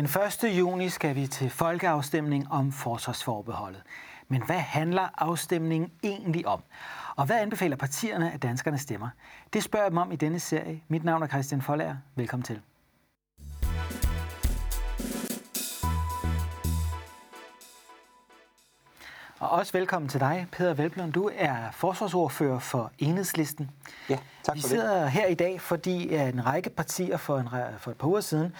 [0.00, 0.58] Den 1.
[0.58, 3.82] juni skal vi til folkeafstemning om forsvarsforbeholdet.
[4.28, 6.62] Men hvad handler afstemningen egentlig om?
[7.16, 9.08] Og hvad anbefaler partierne, at danskerne stemmer?
[9.52, 10.82] Det spørger jeg dem om i denne serie.
[10.88, 11.96] Mit navn er Christian Folager.
[12.14, 12.60] Velkommen til.
[19.40, 21.12] Og også velkommen til dig, Peter Velblom.
[21.12, 23.70] Du er forsvarsordfører for Enhedslisten.
[24.08, 24.70] Ja, tak for Vi det.
[24.70, 27.48] sidder her i dag, fordi en række partier for, en,
[27.78, 28.54] for et par uger siden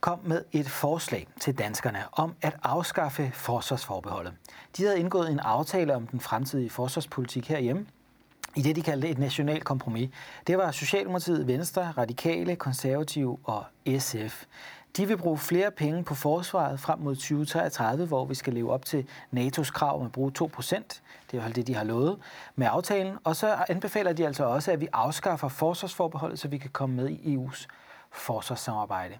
[0.00, 4.32] kom med et forslag til danskerne om at afskaffe forsvarsforbeholdet.
[4.76, 7.86] De havde indgået en aftale om den fremtidige forsvarspolitik herhjemme,
[8.56, 10.10] i det, de kaldte et nationalt kompromis.
[10.46, 13.64] Det var Socialdemokratiet, Venstre, Radikale, Konservative og
[13.98, 14.44] SF.
[14.96, 18.84] De vil bruge flere penge på forsvaret frem mod 2033, hvor vi skal leve op
[18.84, 21.02] til NATO's krav om at bruge 2 procent.
[21.30, 22.18] Det er jo det, de har lovet
[22.56, 23.16] med aftalen.
[23.24, 27.08] Og så anbefaler de altså også, at vi afskaffer forsvarsforbeholdet, så vi kan komme med
[27.08, 27.66] i EU's
[28.12, 29.14] forsvarssamarbejde.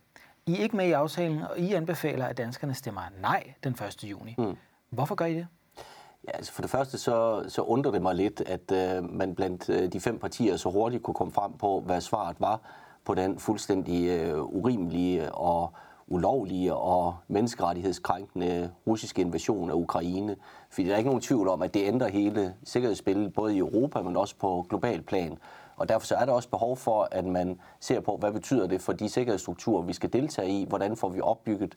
[0.50, 4.04] I er ikke med i aftalen, og I anbefaler, at danskerne stemmer nej den 1.
[4.04, 4.34] juni.
[4.38, 4.56] Mm.
[4.90, 5.46] Hvorfor gør I det?
[6.24, 9.68] Ja, altså for det første så, så undrer det mig lidt, at øh, man blandt
[9.68, 12.60] øh, de fem partier så hurtigt kunne komme frem på, hvad svaret var
[13.04, 15.72] på den fuldstændig øh, urimelige og
[16.06, 20.36] ulovlige og menneskerettighedskrænkende russiske invasion af Ukraine.
[20.70, 24.02] Fordi der er ikke nogen tvivl om, at det ændrer hele sikkerhedsbilledet, både i Europa,
[24.02, 25.38] men også på global plan.
[25.80, 28.80] Og derfor så er der også behov for, at man ser på, hvad betyder det
[28.80, 31.76] for de sikkerhedsstrukturer, vi skal deltage i, hvordan får vi opbygget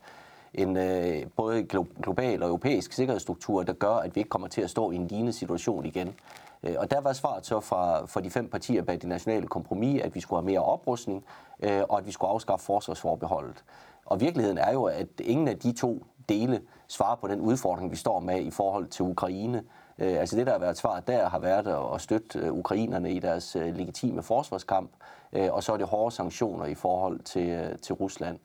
[0.54, 1.64] en øh, både
[2.04, 5.08] global og europæisk sikkerhedsstruktur, der gør, at vi ikke kommer til at stå i en
[5.08, 6.16] lignende situation igen.
[6.64, 10.02] Øh, og der var svaret så fra, fra de fem partier bag det nationale kompromis,
[10.02, 11.24] at vi skulle have mere oprustning,
[11.60, 13.64] øh, og at vi skulle afskaffe forsvarsforbeholdet.
[14.06, 17.96] Og virkeligheden er jo, at ingen af de to dele svarer på den udfordring, vi
[17.96, 19.64] står med i forhold til Ukraine.
[20.00, 23.20] Øh, altså det, der har været svaret der, har været at støtte øh, ukrainerne i
[23.20, 24.92] deres øh, legitime forsvarskamp,
[25.34, 28.40] øh, og så er det hårde sanktioner i forhold til, til Rusland.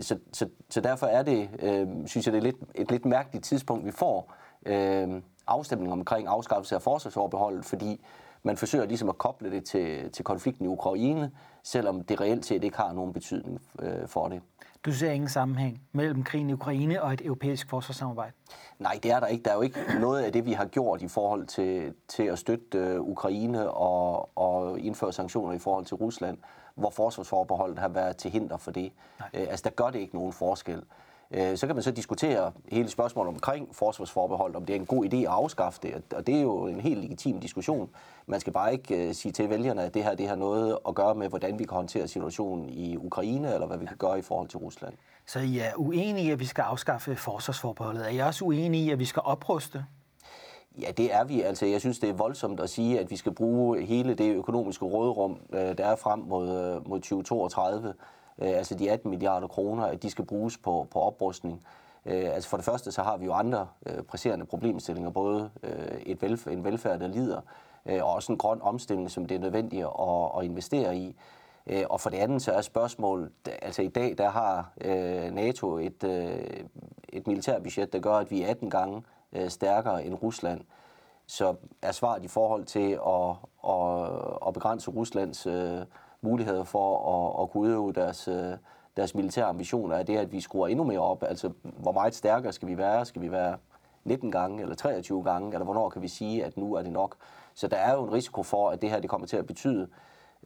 [0.00, 3.44] Så, så, så derfor er det, øh, synes jeg, det er lidt, et lidt mærkeligt
[3.44, 4.32] tidspunkt, vi får
[4.66, 8.04] øh, afstemning omkring afskaffelse af forsvarsforbeholdet, fordi
[8.42, 11.30] man forsøger ligesom at koble det til, til konflikten i Ukraine,
[11.62, 14.40] selvom det reelt set ikke har nogen betydning øh, for det.
[14.84, 18.32] Du ser ingen sammenhæng mellem krigen i Ukraine og et europæisk forsvarssamarbejde?
[18.78, 19.42] Nej, det er der ikke.
[19.44, 22.38] Der er jo ikke noget af det, vi har gjort i forhold til, til at
[22.38, 26.38] støtte øh, Ukraine og, og indføre sanktioner i forhold til Rusland,
[26.74, 28.92] hvor forsvarsforbeholdet har været til hinder for det.
[29.34, 30.82] Øh, altså, der gør det ikke nogen forskel.
[31.30, 35.04] Øh, så kan man så diskutere hele spørgsmålet omkring forsvarsforbehold, om det er en god
[35.04, 37.90] idé at afskaffe det, og det er jo en helt legitim diskussion.
[38.26, 40.94] Man skal bare ikke uh, sige til vælgerne, at det her det har noget at
[40.94, 44.22] gøre med, hvordan vi kan håndtere situationen i Ukraine, eller hvad vi kan gøre i
[44.22, 44.94] forhold til Rusland.
[45.26, 48.06] Så I er uenige i, at vi skal afskaffe forsvarsforbeholdet.
[48.06, 49.84] Er I også uenige i, at vi skal opruste?
[50.80, 51.40] Ja, det er vi.
[51.40, 54.84] Altså, jeg synes, det er voldsomt at sige, at vi skal bruge hele det økonomiske
[54.84, 57.94] råderum, øh, der er frem mod, mod 2032,
[58.38, 61.66] øh, altså de 18 milliarder kroner, at de skal bruges på, på oprustning.
[62.06, 66.00] Øh, altså for det første, så har vi jo andre øh, presserende problemstillinger, både øh,
[66.06, 67.40] et velfærd, en velfærd, der lider,
[67.86, 71.16] øh, og også en grøn omstilling, som det er nødvendigt at, at investere i.
[71.66, 73.30] Øh, og for det andet, så er spørgsmålet,
[73.62, 76.64] altså i dag, der har øh, NATO et, øh,
[77.08, 79.02] et militærbudget, der gør, at vi er 18 gange
[79.32, 80.60] øh, stærkere end Rusland.
[81.26, 83.30] Så er svaret i forhold til at,
[83.68, 85.78] at, at begrænse Ruslands øh,
[86.24, 88.52] muligheder for at, at kunne udøve deres, øh,
[88.96, 91.22] deres militære ambitioner, er det, at vi skruer endnu mere op.
[91.22, 93.04] Altså, hvor meget stærkere skal vi være?
[93.04, 93.56] Skal vi være
[94.04, 95.52] 19 gange eller 23 gange?
[95.52, 97.16] Eller hvornår kan vi sige, at nu er det nok?
[97.54, 99.88] Så der er jo en risiko for, at det her det kommer til at betyde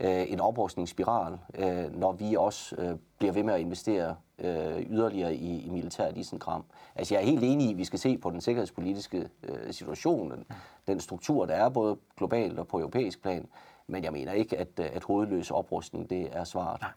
[0.01, 5.35] øh, en oprustningsspiral, øh, når vi også øh, bliver ved med at investere øh, yderligere
[5.35, 6.65] i, i militært isenkram.
[6.97, 10.31] Altså jeg er helt enig i, at vi skal se på den sikkerhedspolitiske øh, situation,
[10.31, 10.45] den,
[10.87, 13.47] den struktur, der er både globalt og på europæisk plan,
[13.89, 16.81] men jeg mener ikke, at, at hovedløs oprustning det er svaret.
[16.81, 16.91] Nej.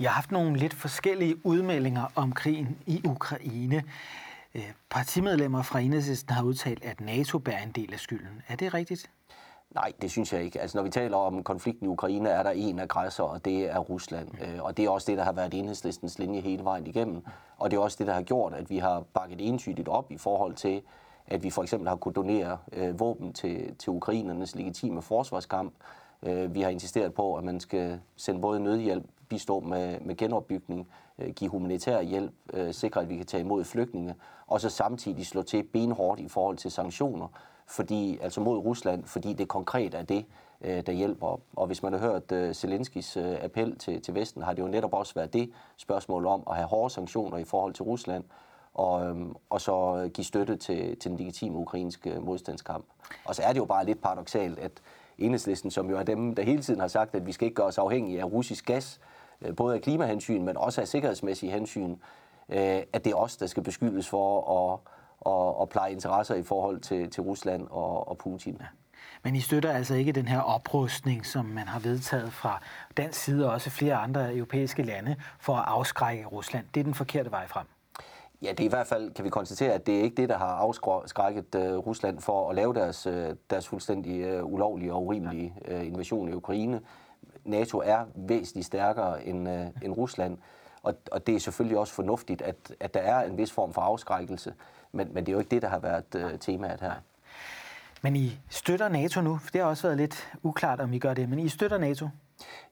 [0.00, 3.82] Jeg har haft nogle lidt forskellige udmeldinger om krigen i Ukraine.
[4.54, 8.42] Øh, partimedlemmer fra Enhedslisten har udtalt, at NATO bærer en del af skylden.
[8.48, 9.10] Er det rigtigt?
[9.74, 10.60] Nej, det synes jeg ikke.
[10.60, 13.78] Altså, når vi taler om konflikten i Ukraine, er der en aggressor, og det er
[13.78, 14.28] Rusland.
[14.28, 14.60] Mm.
[14.60, 17.24] Og det er også det, der har været enhedslistens linje hele vejen igennem.
[17.58, 20.18] Og det er også det, der har gjort, at vi har bakket entydigt op i
[20.18, 20.82] forhold til,
[21.26, 25.74] at vi for eksempel har kunnet donere øh, våben til, til ukrainernes legitime forsvarskamp.
[26.22, 30.88] Øh, vi har insisteret på, at man skal sende både nødhjælp, bistå med, med genopbygning,
[31.18, 34.14] øh, give humanitær hjælp, øh, sikre, at vi kan tage imod flygtninge,
[34.46, 37.28] og så samtidig slå til benhårdt i forhold til sanktioner,
[37.66, 40.24] fordi, altså mod Rusland, fordi det konkret er det,
[40.60, 41.40] øh, der hjælper.
[41.56, 44.68] Og hvis man har hørt øh, Zelenskis øh, appel til, til Vesten, har det jo
[44.68, 48.24] netop også været det spørgsmål om at have hårde sanktioner i forhold til Rusland,
[48.74, 52.84] og, øhm, og så give støtte til, til den legitime ukrainske modstandskamp.
[53.24, 54.72] Og så er det jo bare lidt paradoxalt, at
[55.18, 57.66] enhedslisten, som jo er dem, der hele tiden har sagt, at vi skal ikke gøre
[57.66, 59.00] os afhængige af russisk gas,
[59.42, 61.90] øh, både af klimahensyn, men også af sikkerhedsmæssige hensyn,
[62.48, 64.80] øh, at det er os, der skal beskyldes for at,
[65.32, 68.56] at, at pleje interesser i forhold til, til Rusland og, og Putin.
[68.60, 68.66] Ja.
[69.22, 72.60] Men I støtter altså ikke den her oprustning, som man har vedtaget fra
[72.96, 76.66] dansk side og også flere andre europæiske lande for at afskrække Rusland.
[76.74, 77.66] Det er den forkerte vej frem.
[78.42, 80.38] Ja, det er i hvert fald, kan vi konstatere, at det er ikke det, der
[80.38, 83.14] har afskrækket uh, Rusland for at lave deres, uh,
[83.50, 86.80] deres fuldstændig uh, ulovlige og urimelige uh, invasion i Ukraine.
[87.44, 90.38] NATO er væsentligt stærkere end, uh, end Rusland,
[90.82, 93.80] og, og det er selvfølgelig også fornuftigt, at, at der er en vis form for
[93.80, 94.54] afskrækkelse,
[94.92, 96.92] men, men det er jo ikke det, der har været uh, temaet her.
[98.02, 101.14] Men I støtter NATO nu, for det har også været lidt uklart, om I gør
[101.14, 102.08] det, men I støtter NATO?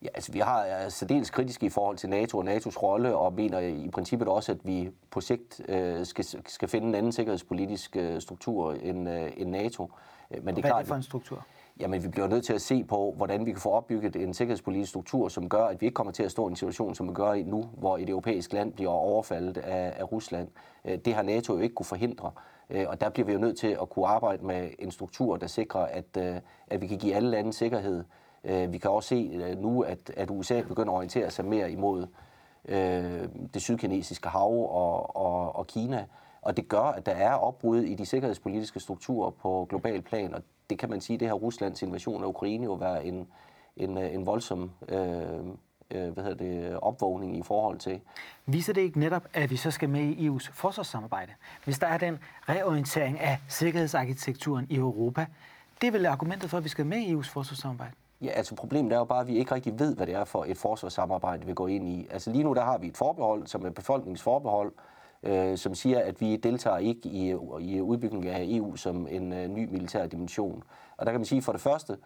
[0.03, 3.33] Ja, altså vi har er særdeles kritiske i forhold til NATO og NATO's rolle, og
[3.33, 7.97] mener i princippet også, at vi på sigt øh, skal, skal finde en anden sikkerhedspolitisk
[7.97, 9.91] øh, struktur end, øh, end NATO.
[10.31, 11.45] Men det er Hvad klart, er det for en struktur?
[11.81, 14.91] Jamen, vi bliver nødt til at se på, hvordan vi kan få opbygget en sikkerhedspolitisk
[14.91, 17.15] struktur, som gør, at vi ikke kommer til at stå i en situation, som vi
[17.15, 20.49] gør i nu, hvor et europæisk land bliver overfaldet af, af Rusland.
[20.85, 22.31] Øh, det har NATO jo ikke kunne forhindre.
[22.71, 25.47] Øh, og der bliver vi jo nødt til at kunne arbejde med en struktur, der
[25.47, 26.37] sikrer, at, øh,
[26.67, 28.05] at vi kan give alle lande sikkerhed.
[28.45, 31.71] Øh, vi kan også se øh, nu, at, at USA begynder at orientere sig mere
[31.71, 32.07] imod
[32.69, 36.07] øh, det sydkinesiske hav og, og, og Kina.
[36.43, 40.43] Og det gør, at der er opbrud i de sikkerhedspolitiske strukturer på global plan, og
[40.71, 43.27] det kan man sige, det her Ruslands invasion af Ukraine jo være en,
[43.77, 44.99] en, øh, en voldsom øh,
[45.91, 48.01] hvad hedder det, opvågning i forhold til.
[48.47, 51.33] Viser det ikke netop, at vi så skal med i EU's forsvarssamarbejde?
[51.65, 52.19] Hvis der er den
[52.49, 55.27] reorientering af sikkerhedsarkitekturen i Europa,
[55.81, 57.93] det er vel argumentet for, at vi skal med i EU's forsvarssamarbejde?
[58.25, 60.45] Ja, altså problemet er jo bare, at vi ikke rigtig ved, hvad det er for
[60.45, 62.07] et forsvarssamarbejde, vi går ind i.
[62.11, 64.73] Altså lige nu der har vi et forbehold, som er befolkningsforbehold,
[65.23, 69.49] øh, som siger, at vi deltager ikke i, i udbygningen af EU som en øh,
[69.49, 70.63] ny militær dimension.
[70.97, 71.97] Og der kan man sige, for det første,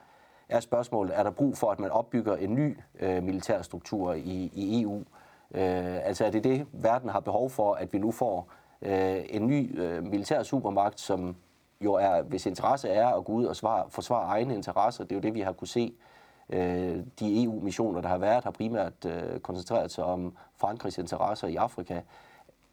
[0.49, 4.51] er spørgsmålet, er der brug for, at man opbygger en ny øh, militær struktur i,
[4.55, 4.99] i EU?
[5.55, 8.51] Øh, altså er det det, verden har behov for, at vi nu får
[8.83, 11.37] øh, en ny øh, militær supermagt, som
[11.81, 15.17] jo er, hvis interesse er at gå ud og svare, forsvare egne interesser, det er
[15.17, 15.95] jo det, vi har kunne se.
[16.51, 21.57] Øh, de EU-missioner, der har været, har primært øh, koncentreret sig om Frankrigs interesser i
[21.57, 22.01] Afrika.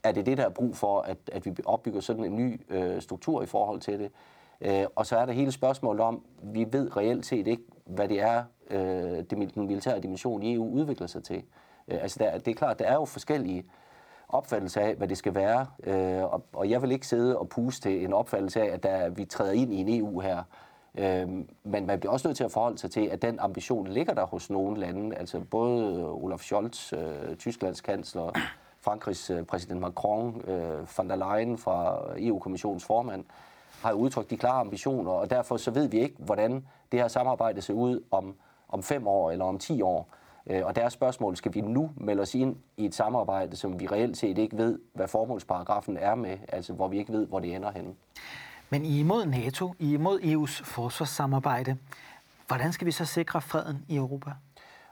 [0.04, 3.01] Er det det, der er brug for, at, at vi opbygger sådan en ny øh,
[3.01, 4.12] struktur i forhold til det?
[4.62, 8.22] Øh, og så er der hele spørgsmålet om, vi ved reelt set ikke, hvad det
[8.22, 11.44] er, øh, den militære dimension i EU udvikler sig til.
[11.88, 13.66] Øh, altså der, det er klart, der er jo forskellige
[14.28, 17.89] opfattelse af, hvad det skal være, øh, og, og jeg vil ikke sidde og puste
[17.89, 20.44] til en opfattelse af, at der, vi træder ind i en EU her.
[20.97, 21.30] Øh,
[21.63, 24.25] men man bliver også nødt til at forholde sig til, at den ambition ligger der
[24.25, 28.31] hos nogle lande, altså både øh, Olaf Scholz, øh, Tysklands kansler,
[28.81, 33.25] Frankrigs øh, præsident Macron, øh, van der Leyen fra EU-kommissionens formand,
[33.81, 37.62] har udtrykt de klare ambitioner, og derfor så ved vi ikke, hvordan det her samarbejde
[37.62, 38.36] ser ud om,
[38.69, 40.09] om fem år eller om ti år.
[40.47, 43.88] Øh, og deres spørgsmål, skal vi nu melde os ind i et samarbejde, som vi
[43.88, 47.56] reelt set ikke ved, hvad formålsparagrafen er med, altså hvor vi ikke ved, hvor det
[47.56, 47.94] ender henne.
[48.70, 51.78] Men I er imod NATO, I er imod EU's forsvarssamarbejde.
[52.48, 54.32] Hvordan skal vi så sikre freden i Europa?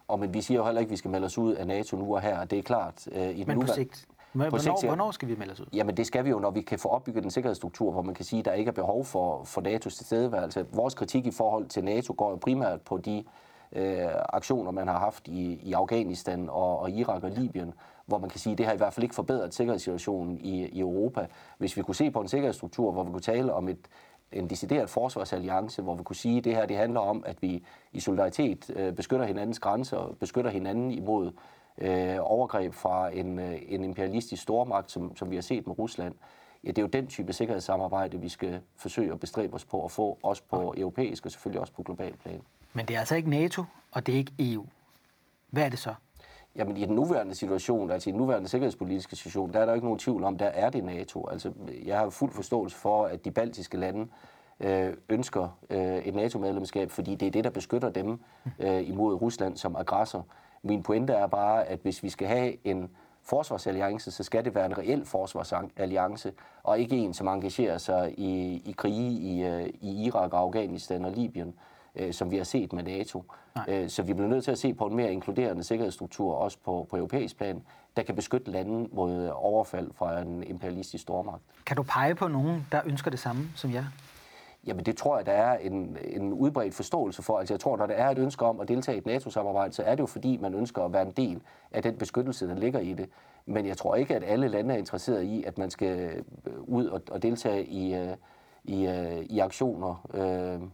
[0.07, 1.97] Og men vi siger jo heller ikke, at vi skal melde os ud af NATO
[1.97, 2.45] nu og her.
[2.45, 3.07] Det er klart.
[3.11, 4.07] Øh, i men på sigt?
[4.33, 5.65] Hvornår, sigt, hvornår skal vi melde os ud?
[5.73, 8.25] Jamen det skal vi jo, når vi kan få opbygget en sikkerhedsstruktur, hvor man kan
[8.25, 10.65] sige, at der ikke er behov for, for NATO's tilstedeværelse.
[10.71, 13.23] Vores kritik i forhold til NATO går jo primært på de
[13.71, 17.73] øh, aktioner, man har haft i, i Afghanistan og, og Irak og Libyen,
[18.05, 20.79] hvor man kan sige, at det har i hvert fald ikke forbedret sikkerhedssituationen i, i
[20.79, 21.27] Europa.
[21.57, 23.87] Hvis vi kunne se på en sikkerhedsstruktur, hvor vi kunne tale om et,
[24.31, 27.63] en decideret forsvarsalliance, hvor vi kunne sige, at det her det handler om, at vi
[27.91, 31.31] i solidaritet øh, beskytter hinandens grænser, og beskytter hinanden imod
[31.77, 36.13] øh, overgreb fra en, øh, en imperialistisk stormagt, som, som vi har set med Rusland.
[36.63, 39.91] Ja, det er jo den type sikkerhedssamarbejde, vi skal forsøge at bestræbe os på at
[39.91, 42.41] få, også på europæisk og selvfølgelig også på global plan.
[42.73, 44.65] Men det er altså ikke NATO, og det er ikke EU.
[45.49, 45.93] Hvad er det så?
[46.55, 49.85] Jamen i den nuværende situation, altså i den nuværende sikkerhedspolitiske situation, der er der ikke
[49.85, 51.27] nogen tvivl om, der er det NATO.
[51.27, 51.51] Altså
[51.85, 54.07] jeg har fuld forståelse for, at de baltiske lande
[54.59, 58.19] øh, ønsker øh, et NATO-medlemskab, fordi det er det, der beskytter dem
[58.59, 60.25] øh, imod Rusland som aggressor.
[60.63, 62.89] Min pointe er bare, at hvis vi skal have en
[63.23, 66.33] forsvarsalliance, så skal det være en reel forsvarsalliance,
[66.63, 71.11] og ikke en, som engagerer sig i, i krige i, øh, i Irak, Afghanistan og
[71.11, 71.53] Libyen,
[71.95, 73.23] øh, som vi har set med NATO.
[73.55, 73.65] Nej.
[73.67, 76.87] Øh, så vi bliver nødt til at se på en mere inkluderende sikkerhedsstruktur, også på,
[76.89, 77.63] på europæisk plan,
[77.95, 81.41] der kan beskytte landet mod overfald fra en imperialistisk stormagt.
[81.65, 83.85] Kan du pege på nogen, der ønsker det samme som jer?
[84.65, 87.39] Jamen det tror jeg, der er en, en udbredt forståelse for.
[87.39, 89.83] Altså jeg tror, når der er et ønske om at deltage i et NATO-samarbejde, så
[89.83, 92.79] er det jo fordi, man ønsker at være en del af den beskyttelse, der ligger
[92.79, 93.09] i det.
[93.45, 96.85] Men jeg tror ikke, at alle lande er interesseret i, at man skal øh, ud
[96.85, 98.15] og, og deltage i, øh,
[98.63, 100.67] i, øh, i aktioner øh,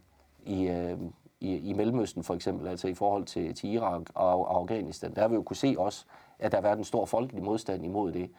[0.46, 0.98] i, øh,
[1.40, 5.14] i, i Mellemøsten for eksempel, altså i forhold til, til Irak og, og Afghanistan.
[5.14, 6.04] Der har vi jo kunne se også,
[6.38, 8.30] at der har været en stor folkelig modstand imod det.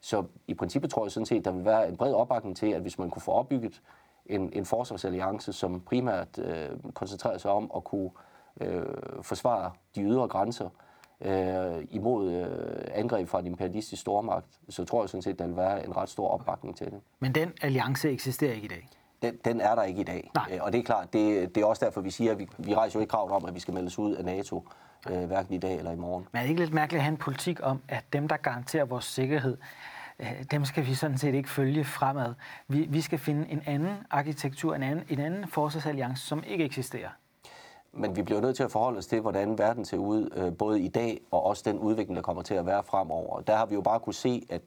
[0.00, 2.80] Så i princippet tror jeg sådan set, der vil være en bred opbakning til, at
[2.80, 3.82] hvis man kunne få opbygget
[4.26, 8.10] en, en forsvarsalliance, som primært øh, koncentrerer sig om at kunne
[8.60, 8.82] øh,
[9.22, 10.68] forsvare de ydre grænser
[11.20, 15.56] øh, imod øh, angreb fra en imperialistisk stormagt, så tror jeg sådan set, der vil
[15.56, 17.00] være en ret stor opbakning til det.
[17.20, 18.88] Men den alliance eksisterer ikke i dag?
[19.22, 20.30] Den, den er der ikke i dag.
[20.34, 20.44] Nej.
[20.52, 22.74] Øh, og det er klart, det, det er også derfor, vi siger, at vi, vi
[22.74, 24.68] rejser jo ikke krav om, at vi skal meldes ud af NATO,
[25.10, 26.26] øh, hverken i dag eller i morgen.
[26.32, 28.84] Men er det ikke lidt mærkeligt at have en politik om, at dem, der garanterer
[28.84, 29.56] vores sikkerhed,
[30.18, 32.34] øh, dem skal vi sådan set ikke følge fremad.
[32.68, 37.10] Vi, vi skal finde en anden arkitektur, en anden, en anden forsvarsalliance, som ikke eksisterer.
[37.92, 40.80] Men vi bliver nødt til at forholde os til, hvordan verden ser ud, øh, både
[40.80, 43.40] i dag og også den udvikling, der kommer til at være fremover.
[43.40, 44.62] Der har vi jo bare kunne se, at,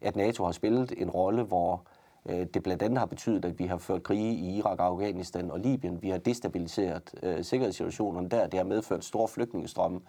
[0.00, 1.82] at NATO har spillet en rolle, hvor
[2.28, 5.60] Øh, det blandt andet har betydet, at vi har ført krige i Irak, Afghanistan og
[5.60, 6.02] Libyen.
[6.02, 8.46] Vi har destabiliseret øh, sikkerhedssituationen der.
[8.46, 10.00] Det har medført store flygtningestrømme.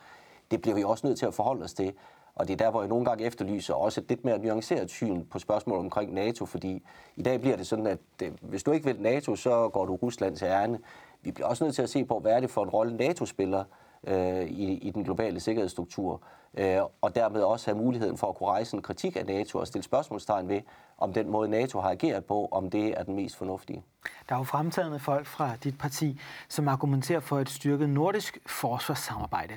[0.52, 1.94] Det bliver vi også nødt til at forholde os til.
[2.36, 5.26] Og det er der, hvor jeg nogle gange efterlyser også et lidt mere nuanceret syn
[5.26, 6.84] på spørgsmålet omkring NATO, fordi
[7.16, 9.96] i dag bliver det sådan, at øh, hvis du ikke vil NATO, så går du
[9.96, 10.80] Rusland til ærne.
[11.22, 13.26] Vi bliver også nødt til at se på, hvad er det for en rolle NATO
[13.26, 13.64] spiller
[14.08, 16.22] øh, i, i den globale sikkerhedsstruktur,
[16.58, 19.68] øh, og dermed også have muligheden for at kunne rejse en kritik af NATO og
[19.68, 20.62] stille spørgsmålstegn ved,
[20.98, 23.84] om den måde NATO har ageret på, om det er den mest fornuftige.
[24.30, 26.20] Der er jo fremtagende folk fra dit parti,
[26.50, 29.54] som argumenterer for et styrket nordisk forsvarssamarbejde.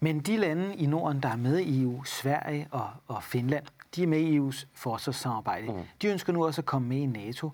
[0.00, 3.64] Men de lande i Norden, der er med i EU, Sverige og, og Finland,
[3.96, 5.72] de er med i EU's forsvarssamarbejde.
[5.72, 5.82] Mm.
[6.02, 7.50] De ønsker nu også at komme med i NATO.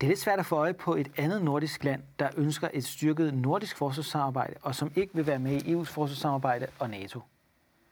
[0.00, 2.84] Det er lidt svært at få øje på et andet nordisk land, der ønsker et
[2.84, 7.20] styrket nordisk forsvarssamarbejde, og som ikke vil være med i EU's forsvarssamarbejde og NATO.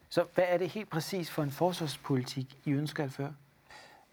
[0.08, 3.32] Så hvad er det helt præcis for en forsvarspolitik, I ønsker at føre?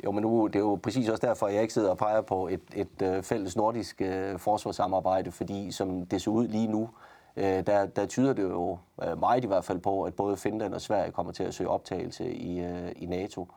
[0.03, 2.21] Jo, men nu, det er jo præcis også derfor, at jeg ikke sidder og peger
[2.21, 6.89] på et, et øh, fælles nordisk øh, forsvarssamarbejde, fordi som det ser ud lige nu,
[7.37, 10.73] øh, der, der tyder det jo øh, meget i hvert fald på, at både Finland
[10.73, 13.47] og Sverige kommer til at søge optagelse i, øh, i NATO.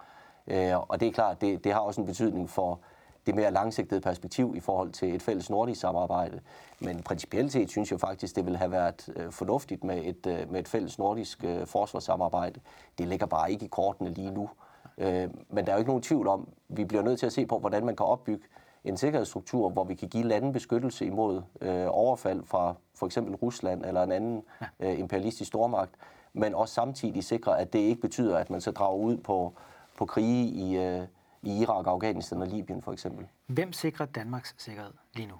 [0.47, 2.81] Øh, og det er klart, det, det har også en betydning for
[3.27, 6.41] det mere langsigtede perspektiv i forhold til et fælles nordisk samarbejde.
[6.81, 10.53] Men principielt set synes jeg faktisk, det ville have været øh, fornuftigt med et, øh,
[10.53, 12.61] med et fælles nordisk øh, forsvarssamarbejde.
[12.99, 14.51] Det ligger bare ikke i kortene lige nu.
[14.99, 17.47] Øh, men der er jo ikke nogen tvivl om, vi bliver nødt til at se
[17.47, 18.45] på, hvordan man kan opbygge
[18.85, 23.85] en sikkerhedsstruktur, hvor vi kan give lande beskyttelse imod øh, overfald fra for eksempel Rusland
[23.85, 24.43] eller en anden
[24.81, 25.95] øh, imperialistisk stormagt,
[26.33, 29.53] men også samtidig sikre, at det ikke betyder, at man så drager ud på,
[29.99, 31.03] på krige i, øh,
[31.47, 33.27] i Irak, Afghanistan og Libyen for eksempel.
[33.47, 35.35] Hvem sikrer Danmarks sikkerhed lige nu?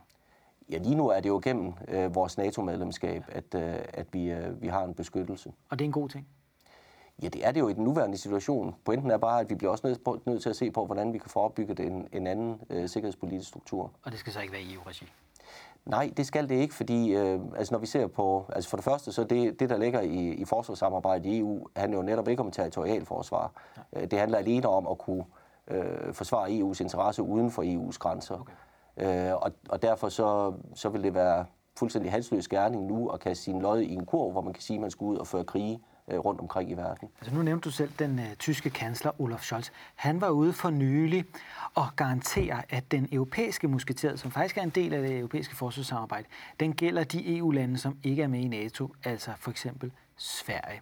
[0.71, 4.63] Ja, lige nu er det jo gennem øh, vores NATO-medlemskab, at, øh, at vi, øh,
[4.63, 5.53] vi har en beskyttelse.
[5.71, 6.27] Og det er en god ting?
[7.23, 8.75] Ja, det er det jo i den nuværende situation.
[8.85, 11.19] Pointen er bare, at vi bliver også nødt, nødt til at se på, hvordan vi
[11.19, 13.91] kan få opbygget en, en anden øh, sikkerhedspolitisk struktur.
[14.03, 15.13] Og det skal så ikke være i EU-regi?
[15.87, 18.85] Nej, det skal det ikke, fordi øh, altså når vi ser på, altså for det
[18.85, 22.43] første, så det, det der ligger i, i forsvarssamarbejdet i EU, handler jo netop ikke
[22.43, 23.53] om territorialforsvar.
[23.77, 24.01] Ja.
[24.01, 25.44] Øh, det handler alene om at kunne øh,
[26.13, 28.41] forsvare EU's interesse uden for EU's grænser.
[28.41, 28.53] Okay.
[28.97, 31.45] Øh, og, og derfor så, så vil det være
[31.77, 34.75] fuldstændig halsløs gerning nu at kaste sin lod i en kurv, hvor man kan sige,
[34.75, 35.81] at man skal ud og føre krige
[36.11, 37.09] øh, rundt omkring i verden.
[37.21, 39.71] Altså nu nævnte du selv den uh, tyske kansler Olaf Scholz.
[39.95, 41.25] Han var ude for nylig
[41.75, 46.27] og garanterer, at den europæiske musketeret, som faktisk er en del af det europæiske forsvarssamarbejde,
[46.61, 50.81] den gælder de EU-lande, som ikke er med i NATO, altså for eksempel Sverige.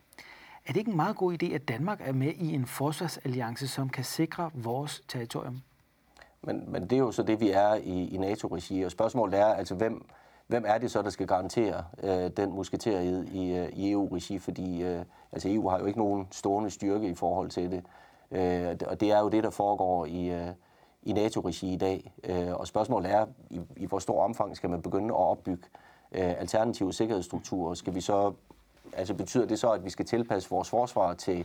[0.67, 3.89] Er det ikke en meget god idé, at Danmark er med i en forsvarsalliance, som
[3.89, 5.63] kan sikre vores territorium?
[6.43, 9.47] Men, men det er jo så det, vi er i, i NATO-regi, og spørgsmålet er,
[9.47, 10.05] altså hvem,
[10.47, 14.39] hvem er det så, der skal garantere øh, den musketeriet i, øh, i EU-regi?
[14.39, 17.85] Fordi øh, altså EU har jo ikke nogen stående styrke i forhold til det.
[18.31, 20.49] Øh, og det er jo det, der foregår i, øh,
[21.03, 22.13] i NATO-regi i dag.
[22.25, 25.65] Øh, og spørgsmålet er, i, i hvor stor omfang skal man begynde at opbygge
[26.13, 27.75] øh, alternative sikkerhedsstrukturer?
[27.75, 28.33] Skal vi så,
[28.93, 31.45] altså betyder det så, at vi skal tilpasse vores forsvar til,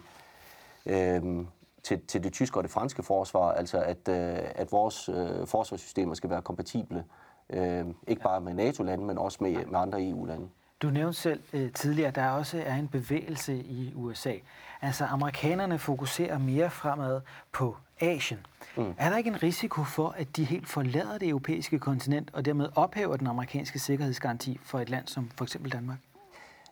[0.85, 1.45] øh,
[1.83, 3.51] til, til det tyske og det franske forsvar?
[3.51, 7.03] Altså at, øh, at vores øh, forsvarssystemer skal være kompatible
[7.49, 10.47] Øh, ikke bare med NATO-lande, men også med, med andre EU-lande.
[10.81, 14.33] Du nævnte selv øh, tidligere, at der også er en bevægelse i USA.
[14.81, 18.39] Altså amerikanerne fokuserer mere fremad på Asien.
[18.77, 18.93] Mm.
[18.97, 22.69] Er der ikke en risiko for, at de helt forlader det europæiske kontinent og dermed
[22.75, 25.97] ophæver den amerikanske sikkerhedsgaranti for et land som for eksempel Danmark?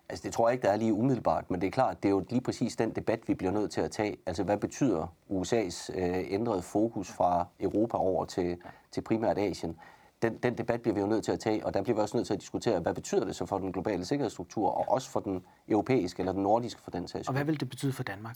[0.09, 2.13] Altså det tror jeg ikke, der er lige umiddelbart, men det er klart, det er
[2.13, 4.17] jo lige præcis den debat, vi bliver nødt til at tage.
[4.25, 8.57] Altså hvad betyder USA's øh, ændrede fokus fra Europa over til,
[8.91, 9.77] til primært Asien?
[10.21, 12.17] den, den debat bliver vi jo nødt til at tage, og der bliver vi også
[12.17, 15.19] nødt til at diskutere, hvad betyder det så for den globale sikkerhedsstruktur, og også for
[15.19, 18.35] den europæiske eller den nordiske for den sags Og hvad vil det betyde for Danmark?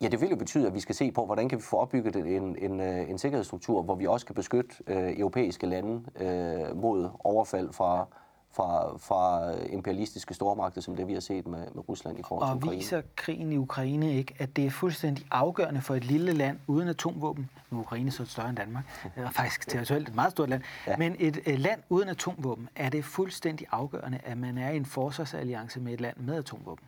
[0.00, 2.16] Ja, det vil jo betyde, at vi skal se på, hvordan kan vi få opbygget
[2.16, 7.08] en, en, øh, en sikkerhedsstruktur, hvor vi også kan beskytte øh, europæiske lande øh, mod
[7.24, 8.06] overfald fra,
[8.54, 12.56] fra, fra imperialistiske stormagter, som det vi har set med, med Rusland i forhold til
[12.56, 12.72] Ukraine.
[12.72, 16.58] Og viser krigen i Ukraine ikke, at det er fuldstændig afgørende for et lille land
[16.66, 18.84] uden atomvåben, nu er Ukraine så større end Danmark,
[19.16, 20.96] er faktisk territorialt et meget stort land, ja.
[20.96, 24.86] men et, et land uden atomvåben, er det fuldstændig afgørende, at man er i en
[24.86, 26.84] forsvarsalliance med et land med atomvåben?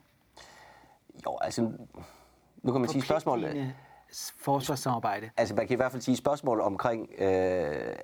[1.27, 1.63] Jo, altså,
[2.63, 3.75] nu kan man sige spørgsmålet
[4.41, 5.31] forsvarssamarbejde?
[5.37, 7.27] Altså man kan i hvert fald sige spørgsmål omkring øh,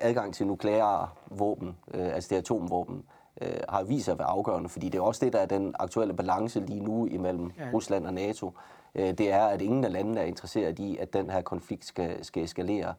[0.01, 3.03] adgang til nukleare våben, øh, altså det atomvåben,
[3.43, 5.75] øh, har vist sig at være afgørende, fordi det er også det, der er den
[5.79, 7.63] aktuelle balance lige nu imellem ja.
[7.73, 8.51] Rusland og NATO.
[8.95, 12.25] Øh, det er, at ingen af landene er interesseret i, at den her konflikt skal,
[12.25, 12.93] skal eskalere.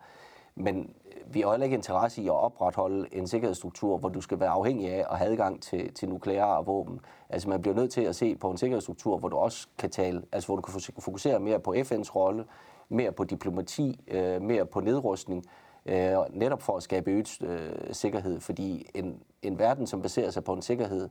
[0.57, 0.91] Men
[1.27, 4.93] vi har heller ikke interesse i at opretholde en sikkerhedsstruktur, hvor du skal være afhængig
[4.93, 7.01] af at have adgang til, til nukleare våben.
[7.29, 10.23] Altså man bliver nødt til at se på en sikkerhedsstruktur, hvor du også kan tale,
[10.33, 12.45] altså hvor du kan fokusere mere på FN's rolle,
[12.89, 15.45] mere på diplomati, øh, mere på nedrustning,
[15.87, 20.45] øh, netop for at skabe øget øh, sikkerhed, fordi en, en verden, som baserer sig
[20.45, 21.09] på en sikkerhed,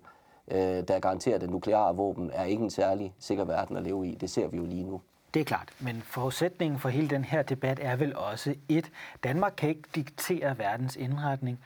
[0.52, 4.16] øh, der garanterer, at nukleare våben er ikke en særlig sikker verden at leve i.
[4.16, 5.02] Det ser vi jo lige nu.
[5.34, 8.92] Det er klart, men forudsætningen for hele den her debat er vel også et,
[9.24, 11.60] Danmark kan ikke diktere verdens indretning,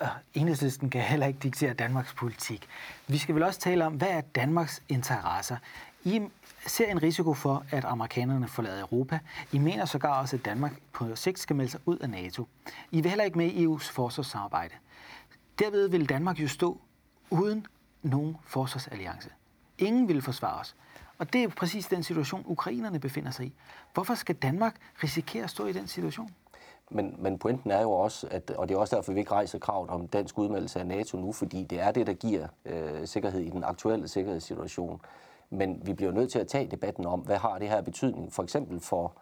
[0.00, 2.66] og enhedslisten kan heller ikke diktere Danmarks politik.
[3.06, 5.56] Vi skal vel også tale om, hvad er Danmarks interesser?
[6.04, 6.22] I
[6.66, 9.18] ser en risiko for, at amerikanerne forlader Europa.
[9.52, 12.46] I mener sågar også, at Danmark på sigt skal melde sig ud af NATO.
[12.90, 14.74] I vil heller ikke med i EU's forsvarssamarbejde.
[15.60, 16.78] Derved vil Danmark jo stå
[17.30, 17.66] uden
[18.02, 19.30] nogen forsvarsalliance.
[19.78, 20.76] Ingen vil forsvare os.
[21.18, 23.52] Og det er præcis den situation, ukrainerne befinder sig i.
[23.94, 26.30] Hvorfor skal Danmark risikere at stå i den situation?
[26.90, 29.58] Men, men pointen er jo også, at, og det er også derfor, vi ikke rejser
[29.58, 33.40] kravet om dansk udmeldelse af NATO nu, fordi det er det, der giver øh, sikkerhed
[33.40, 35.00] i den aktuelle sikkerhedssituation.
[35.50, 38.42] Men vi bliver nødt til at tage debatten om, hvad har det her betydning, for
[38.42, 39.12] eksempel for,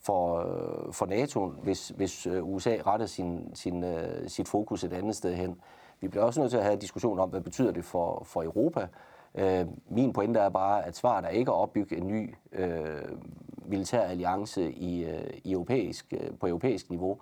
[0.00, 4.92] for, øh, for NATO, hvis, hvis øh, USA retter sin, sin, øh, sit fokus et
[4.92, 5.56] andet sted hen.
[6.00, 8.42] Vi bliver også nødt til at have en diskussion om, hvad betyder det for, for
[8.42, 8.88] Europa.
[9.34, 13.18] Øh, min pointe er bare, at svaret er ikke at opbygge en ny øh,
[13.66, 17.18] militær alliance i, øh, i europæisk, øh, på europæisk niveau.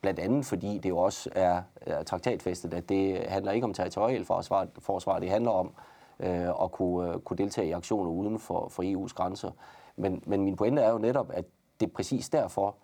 [0.00, 4.26] Blandt andet fordi det jo også er, er traktatfæstet, at det handler ikke om territorielt
[4.26, 5.72] forsvar, forsvar det handler om
[6.20, 9.50] øh, at kunne, øh, kunne deltage i aktioner uden for, for EU's grænser.
[9.96, 11.44] Men, men min pointe er jo netop, at
[11.80, 12.76] det præcis derfor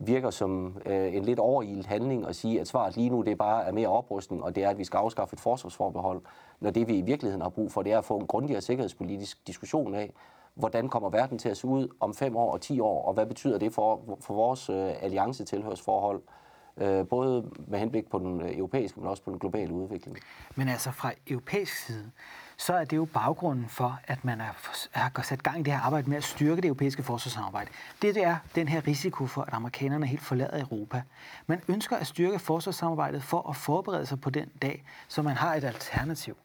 [0.00, 3.64] virker som øh, en lidt overilet handling at sige, at svaret lige nu det bare
[3.64, 6.22] er mere oprustning, og det er, at vi skal afskaffe et forsvarsforbehold,
[6.60, 9.46] når det vi i virkeligheden har brug for, det er at få en grundigere sikkerhedspolitisk
[9.46, 10.12] diskussion af,
[10.54, 13.26] hvordan kommer verden til at se ud om fem år og ti år, og hvad
[13.26, 16.22] betyder det for, for vores øh, alliancetilhørsforhold,
[16.76, 20.18] øh, både med henblik på den øh, europæiske, men også på den globale udvikling.
[20.54, 22.10] Men altså fra europæisk side,
[22.60, 24.40] så er det jo baggrunden for, at man
[24.92, 27.70] har sat gang i det her arbejde med at styrke det europæiske forsvarssamarbejde.
[28.02, 31.02] Det det er den her risiko for, at amerikanerne helt forlader Europa.
[31.46, 35.54] Man ønsker at styrke forsvarssamarbejdet for at forberede sig på den dag, så man har
[35.54, 36.36] et alternativ.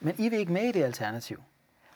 [0.00, 1.42] Men I vil ikke med i det alternativ.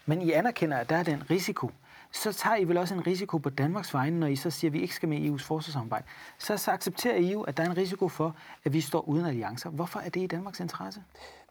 [0.06, 1.70] Men I anerkender, at der er den risiko.
[2.12, 4.72] Så tager I vel også en risiko på Danmarks vegne, når I så siger, at
[4.72, 6.06] vi ikke skal med i EU's forsvarssamarbejde.
[6.38, 9.26] Så, så accepterer I jo, at der er en risiko for, at vi står uden
[9.26, 9.70] alliancer.
[9.70, 11.02] Hvorfor er det i Danmarks interesse?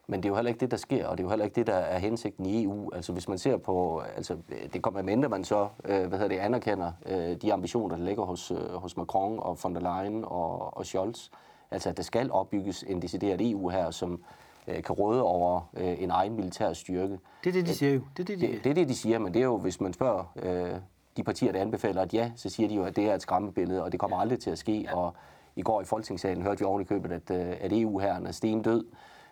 [0.08, 1.56] Men det er jo heller ikke det, der sker, og det er jo heller ikke
[1.56, 2.92] det, der er hensigten i EU.
[2.94, 4.38] Altså hvis man ser på, altså
[4.74, 8.04] det kommer med mindre, man så øh, hvad hedder det, anerkender øh, de ambitioner, der
[8.04, 11.30] ligger hos, øh, hos Macron og von der Leyen og, og Scholz.
[11.72, 14.24] Altså at der skal opbygges en decideret EU her, som
[14.68, 17.20] øh, kan råde over øh, en egen militær styrke.
[17.44, 18.02] Det er det, de siger jo.
[18.18, 19.82] Det er det, de, det, det, er det, de siger, men det er jo, hvis
[19.82, 20.80] man spørger øh,
[21.18, 23.84] de partier, der anbefaler at ja, så siger de jo, at det er et skræmmebillede,
[23.84, 24.88] og det kommer aldrig til at ske.
[24.94, 25.14] Og
[25.56, 28.64] i går i Folketingssalen hørte vi oven i købet, at, øh, at EU-herren er stendød.
[28.64, 28.86] død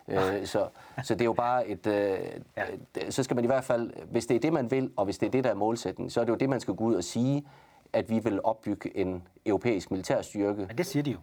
[0.08, 0.68] Øh, så,
[1.02, 1.86] så det er jo bare et...
[1.86, 2.18] Øh,
[2.56, 3.10] ja.
[3.10, 5.26] Så skal man i hvert fald, hvis det er det, man vil, og hvis det
[5.26, 7.04] er det, der er målsætningen, så er det jo det, man skal gå ud og
[7.04, 7.46] sige,
[7.92, 10.66] at vi vil opbygge en europæisk militærstyrke.
[10.66, 11.18] Men det siger de jo.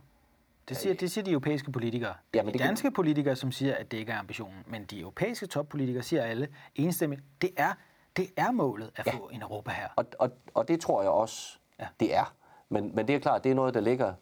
[0.70, 2.14] Det siger, det siger de europæiske politikere.
[2.34, 2.94] Ja, men de danske kan...
[2.94, 4.64] politikere, som siger, at det ikke er ambitionen.
[4.68, 7.74] Men de europæiske toppolitikere siger alle enstemmigt, det er,
[8.18, 9.12] det er målet at ja.
[9.12, 9.88] få en Europa her.
[9.96, 11.88] Og, og, og det tror jeg også, ja.
[12.00, 12.34] det er.
[12.70, 14.14] Men, men det er klart, det er noget, der ligger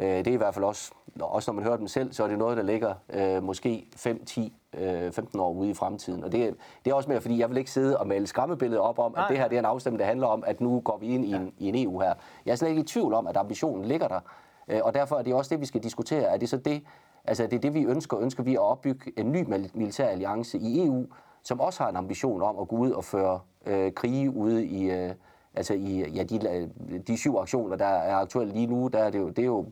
[0.00, 2.28] Øh, det er i hvert fald også, også når man hører dem selv, så er
[2.28, 6.24] det noget, der ligger øh, måske 5, 10, øh, 15 år ude i fremtiden.
[6.24, 8.98] Og det, det er også mere, fordi jeg vil ikke sidde og male skræmmebilledet op
[8.98, 11.06] om, at det her det er en afstemning, der handler om, at nu går vi
[11.06, 11.64] ind i en, ja.
[11.64, 12.14] i en EU her.
[12.46, 14.20] Jeg er slet ikke i tvivl om, at ambitionen ligger der.
[14.68, 16.22] Øh, og derfor er det også det, vi skal diskutere.
[16.22, 16.82] Er det så det,
[17.24, 18.18] altså det er det, vi ønsker?
[18.18, 21.06] Ønsker vi at opbygge en ny militær alliance i EU,
[21.42, 24.90] som også har en ambition om at gå ud og føre øh, krige ude i...
[24.90, 25.10] Øh,
[25.54, 26.70] altså i ja, de,
[27.06, 29.66] de syv aktioner, der er aktuelle lige nu, der er det, jo, det er jo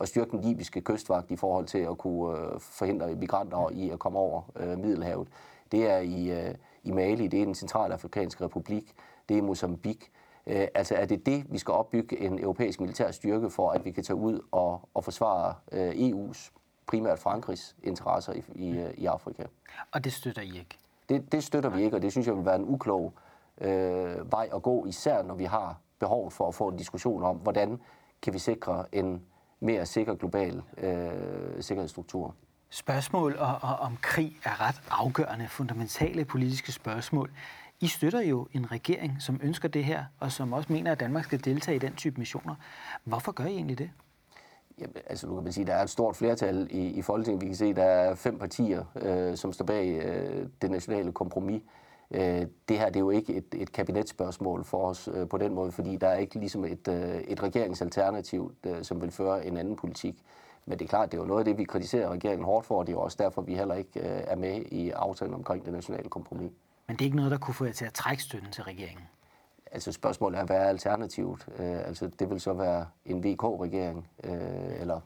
[0.00, 3.98] at styrke den libyske kystvagt i forhold til at kunne øh, forhindre migranter i at
[3.98, 5.28] komme over øh, Middelhavet.
[5.72, 8.94] Det er i, øh, i Mali, det er den centralafrikanske republik,
[9.28, 10.08] det er i Mozambique.
[10.46, 13.90] Øh, altså er det det, vi skal opbygge en europæisk militær styrke for, at vi
[13.90, 16.50] kan tage ud og, og forsvare øh, EU's
[16.86, 19.42] primært Frankrigs interesser i, i, i Afrika.
[19.92, 20.78] Og det støtter I ikke?
[21.08, 23.27] Det, det støtter vi ikke, og det synes jeg vil være en uklog øh,
[24.30, 27.80] vej at gå, især når vi har behov for at få en diskussion om, hvordan
[28.22, 29.22] kan vi sikre en
[29.60, 32.34] mere sikker global øh, sikkerhedsstruktur.
[32.70, 37.30] Spørgsmål og, og, om krig er ret afgørende, fundamentale politiske spørgsmål.
[37.80, 41.24] I støtter jo en regering, som ønsker det her, og som også mener, at Danmark
[41.24, 42.54] skal deltage i den type missioner.
[43.04, 43.90] Hvorfor gør I egentlig det?
[44.78, 47.42] Jamen, altså nu kan man sige, der er et stort flertal i, i Folketinget.
[47.42, 51.62] Vi kan se, der er fem partier, øh, som står bag øh, det nationale kompromis.
[51.62, 55.54] Øh, det her det er jo ikke et, et kabinetsspørgsmål for os øh, på den
[55.54, 59.56] måde, fordi der er ikke ligesom et, øh, et regeringsalternativ, øh, som vil føre en
[59.56, 60.24] anden politik.
[60.66, 62.78] Men det er klart, det er jo noget af det, vi kritiserer regeringen hårdt for,
[62.78, 65.64] og det er jo også derfor, vi heller ikke øh, er med i aftalen omkring
[65.64, 66.52] det nationale kompromis.
[66.86, 69.04] Men det er ikke noget, der kunne få jer til at trække støtten til regeringen?
[69.72, 71.46] Altså spørgsmålet er, hvad er alternativet?
[71.58, 75.00] Øh, altså det vil så være en VK-regering, øh, eller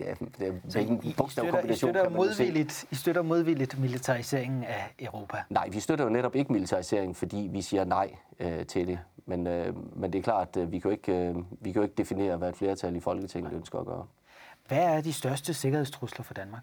[0.00, 4.94] det er, det er så hvilken bogstavkombination, I støtter, modvilligt, I støtter modvilligt militariseringen af
[4.98, 5.42] Europa?
[5.50, 8.98] Nej, vi støtter jo netop ikke militarisering, fordi vi siger nej øh, til det.
[9.26, 11.82] Men, øh, men det er klart, at vi kan jo ikke, øh, vi kan jo
[11.82, 14.06] ikke definere, hvad et flertal i Folketinget ønsker at gøre.
[14.68, 16.62] Hvad er de største sikkerhedstrusler for Danmark?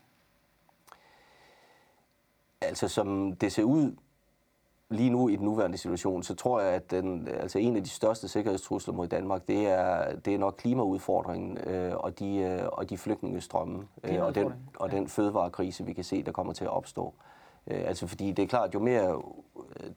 [2.61, 3.95] Altså som det ser ud
[4.89, 7.89] lige nu i den nuværende situation, så tror jeg, at den, altså en af de
[7.89, 12.89] største sikkerhedstrusler mod Danmark, det er, det er nok klimaudfordringen øh, og, de, øh, og
[12.89, 16.69] de flygtningestrømme øh, og, den, og den fødevarekrise, vi kan se, der kommer til at
[16.69, 17.13] opstå.
[17.67, 19.21] Øh, altså fordi det er klart, jo mere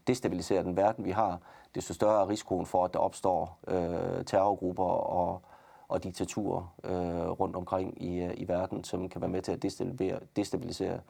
[0.07, 1.39] destabiliseret den verden, vi har,
[1.75, 5.43] desto større er risikoen for, at der opstår øh, terrorgrupper og,
[5.89, 10.21] og diktaturer øh, rundt omkring i, i verden, som kan være med til at destabilisere,
[10.37, 11.01] destabilisere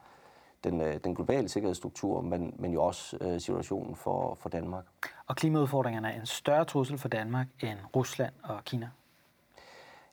[0.65, 4.85] den, øh, den globale sikkerhedsstruktur, men, men jo også øh, situationen for, for Danmark.
[5.27, 8.91] Og klimaudfordringerne er en større trussel for Danmark end Rusland og Kina?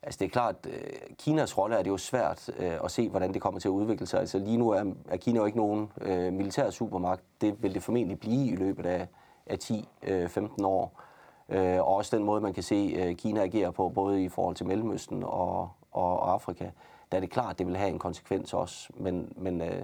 [0.01, 3.33] Altså det er klart, øh, Kinas rolle er det jo svært øh, at se, hvordan
[3.33, 4.19] det kommer til at udvikle sig.
[4.19, 7.23] Altså lige nu er, er Kina jo ikke nogen øh, militær supermagt.
[7.41, 9.07] Det vil det formentlig blive i løbet af,
[9.45, 10.29] af 10-15 øh,
[10.63, 11.01] år.
[11.49, 14.55] Øh, og også den måde, man kan se øh, Kina agere på, både i forhold
[14.55, 16.69] til Mellemøsten og, og, og Afrika,
[17.11, 18.89] der er det klart, det vil have en konsekvens også.
[18.95, 19.83] Men, men øh,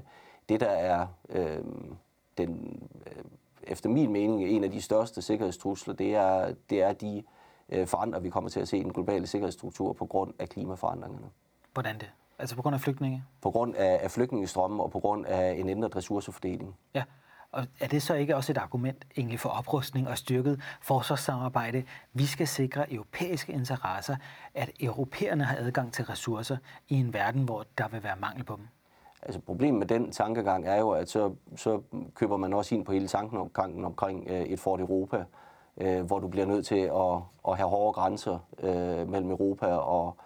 [0.49, 1.63] det, der er øh,
[2.37, 3.23] den, øh,
[3.63, 7.23] efter min mening en af de største sikkerhedstrusler, det er, det er de
[7.69, 11.27] øh, forandringer, vi kommer til at se i den globale sikkerhedsstruktur på grund af klimaforandringerne.
[11.73, 12.11] Hvordan det?
[12.39, 13.23] Altså på grund af flygtninge?
[13.41, 16.75] På grund af, af flygtningestrømmen og på grund af en ændret ressourcefordeling.
[16.93, 17.03] Ja,
[17.51, 21.83] og er det så ikke også et argument egentlig for oprustning og styrket forsvarssamarbejde?
[22.13, 24.15] Vi skal sikre europæiske interesser,
[24.53, 26.57] at europæerne har adgang til ressourcer
[26.89, 28.67] i en verden, hvor der vil være mangel på dem.
[29.25, 31.81] Altså problemet med den tankegang er jo, at så, så
[32.15, 35.23] køber man også ind på hele tanken omkring, omkring øh, et Fort Europa,
[35.77, 37.15] øh, hvor du bliver nødt til at,
[37.47, 40.17] at have hårde grænser øh, mellem Europa og,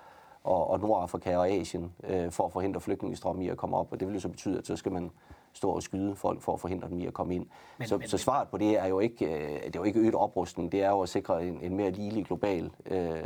[0.43, 3.91] og, og Nordafrika og Asien øh, for at forhindre flygtningestrømme i at komme op.
[3.91, 5.11] Og det vil jo så betyde, at så skal man
[5.57, 7.45] stå og skyde folk for at forhindre dem i at komme ind.
[7.77, 9.99] Men, så, men, så svaret på det er jo ikke, øh, det er jo ikke
[9.99, 13.19] øget oprustning, det er jo at sikre en, en mere ligelig global øh,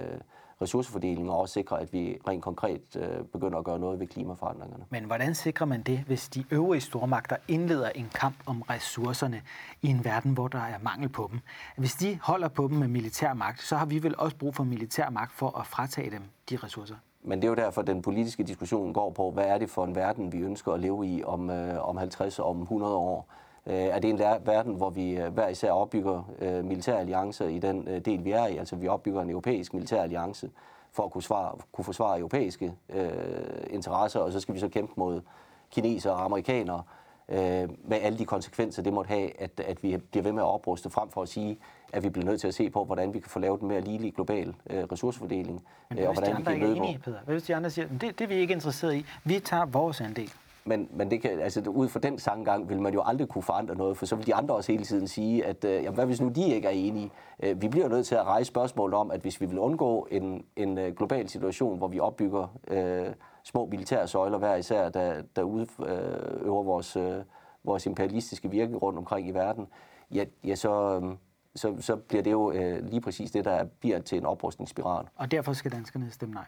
[0.61, 4.85] ressourcefordeling og også sikre, at vi rent konkret øh, begynder at gøre noget ved klimaforandringerne.
[4.89, 9.41] Men hvordan sikrer man det, hvis de øvrige stormagter indleder en kamp om ressourcerne
[9.81, 11.39] i en verden, hvor der er mangel på dem?
[11.77, 14.63] Hvis de holder på dem med militær magt, så har vi vel også brug for
[14.63, 16.95] militær magt for at fratage dem de ressourcer?
[17.23, 19.95] Men det er jo derfor, den politiske diskussion går på, hvad er det for en
[19.95, 23.27] verden, vi ønsker at leve i om, øh, om 50 og om 100 år?
[23.67, 27.59] Øh, er det en verden, hvor vi øh, hver især opbygger øh, militære alliancer i
[27.59, 28.57] den øh, del, vi er i?
[28.57, 30.49] Altså vi opbygger en europæisk militær alliance
[30.91, 33.09] for at kunne, svare, kunne forsvare europæiske øh,
[33.69, 35.21] interesser, og så skal vi så kæmpe mod
[35.71, 37.00] kinesere og amerikanere, øh,
[37.31, 40.89] med alle de konsekvenser, det måtte have, at, at vi bliver ved med at opruste,
[40.89, 41.57] frem for at sige,
[41.93, 43.81] at vi bliver nødt til at se på, hvordan vi kan få lavet en mere
[43.81, 45.63] ligelig global øh, ressourcefordeling.
[45.89, 47.17] Men hvad og hvordan de andre vi kan ikke er enige, Peter?
[47.25, 50.01] Hvad hvis de andre siger, det, det er vi ikke interesseret i, vi tager vores
[50.01, 50.31] andel?
[50.65, 53.75] Men, men det kan, altså, ud fra den sanggang vil man jo aldrig kunne forandre
[53.75, 56.21] noget, for så vil de andre også hele tiden sige, at øh, jamen, hvad hvis
[56.21, 57.11] nu de ikke er enige?
[57.43, 60.45] Øh, vi bliver nødt til at rejse spørgsmålet om, at hvis vi vil undgå en,
[60.55, 65.43] en øh, global situation, hvor vi opbygger øh, små militære søjler hver især, der, der
[65.43, 67.15] udøver øh, vores, øh,
[67.63, 69.67] vores imperialistiske virke rundt omkring i verden,
[70.11, 71.15] ja, ja så, øh,
[71.55, 75.05] så, så bliver det jo øh, lige præcis det, der bliver til en oprustningsspiral.
[75.15, 76.45] Og derfor skal danskerne stemme nej?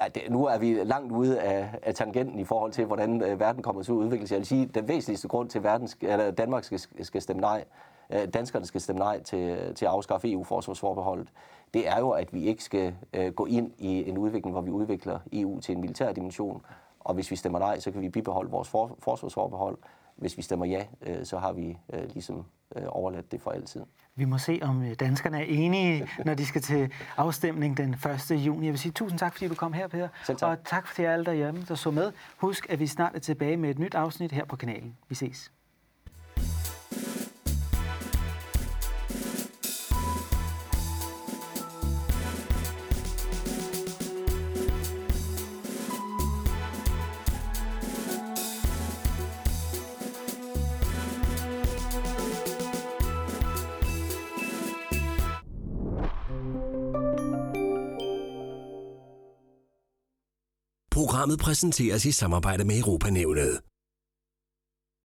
[0.00, 3.40] Ja, det, nu er vi langt ude af, af tangenten i forhold til, hvordan øh,
[3.40, 4.34] verden kommer til at udvikle sig.
[4.34, 7.64] Jeg vil sige, den væsentligste grund til, at verden, eller Danmark skal, skal stemme nej,
[8.10, 11.28] øh, danskerne skal stemme nej til, til at afskaffe EU-forsvarsforbeholdet,
[11.74, 14.70] det er jo, at vi ikke skal øh, gå ind i en udvikling, hvor vi
[14.70, 16.62] udvikler EU til en militær dimension.
[17.00, 19.78] Og hvis vi stemmer nej, så kan vi bibeholde vores for, forsvarsforbehold.
[20.16, 22.44] Hvis vi stemmer ja, øh, så har vi øh, ligesom
[22.76, 23.80] øh, overladt det for altid.
[24.16, 27.94] Vi må se, om øh, danskerne er enige, når de skal til afstemning den
[28.30, 28.30] 1.
[28.30, 28.66] juni.
[28.66, 30.08] Jeg vil sige tusind tak, fordi du kom her, Per.
[30.26, 30.48] Selv tak.
[30.48, 32.12] Og tak til alle derhjemme, der så med.
[32.36, 34.96] Husk, at vi snart er tilbage med et nyt afsnit her på kanalen.
[35.08, 35.52] Vi ses.
[61.24, 63.60] Programmet præsenteres i samarbejde med Europanævnet.